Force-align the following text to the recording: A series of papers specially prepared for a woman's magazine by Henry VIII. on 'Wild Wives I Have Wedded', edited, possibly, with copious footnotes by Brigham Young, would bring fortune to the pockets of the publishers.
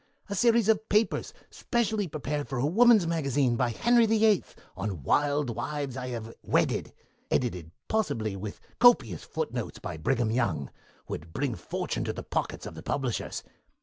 A 0.29 0.33
series 0.35 0.67
of 0.67 0.89
papers 0.89 1.31
specially 1.51 2.07
prepared 2.07 2.47
for 2.49 2.57
a 2.57 2.65
woman's 2.65 3.05
magazine 3.05 3.55
by 3.55 3.69
Henry 3.69 4.07
VIII. 4.07 4.43
on 4.75 5.03
'Wild 5.03 5.51
Wives 5.51 5.95
I 5.95 6.07
Have 6.07 6.33
Wedded', 6.41 6.91
edited, 7.29 7.69
possibly, 7.87 8.35
with 8.35 8.59
copious 8.79 9.23
footnotes 9.23 9.77
by 9.77 9.97
Brigham 9.97 10.31
Young, 10.31 10.71
would 11.07 11.33
bring 11.33 11.53
fortune 11.53 12.03
to 12.05 12.13
the 12.13 12.23
pockets 12.23 12.65
of 12.65 12.73
the 12.73 12.81
publishers. 12.81 13.43